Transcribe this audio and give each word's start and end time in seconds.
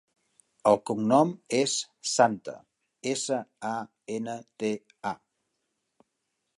El 0.69 0.79
cognom 0.89 1.33
és 1.57 1.75
Santa: 2.13 2.57
essa, 3.13 3.41
a, 3.73 3.77
ena, 4.19 4.39
te, 4.65 4.75
a. 5.13 5.15